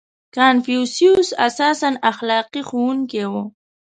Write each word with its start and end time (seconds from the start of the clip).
•کنفوسیوس 0.35 1.29
اساساً 1.47 1.89
اخلاقي 2.11 2.61
ښوونکی 2.69 3.23
و. 3.31 3.33